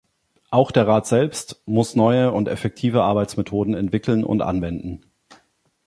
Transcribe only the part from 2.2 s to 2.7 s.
und